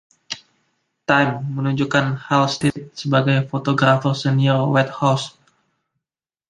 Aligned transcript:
“Time” 1.09 1.33
menunjuk 1.55 1.91
Halstead 2.27 2.73
sebagai 3.01 3.37
Fotografer 3.49 4.13
Senior 4.23 4.61
White 4.73 4.93
House. 4.99 5.25